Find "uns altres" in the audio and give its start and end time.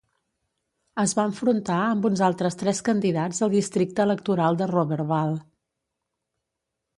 2.09-2.57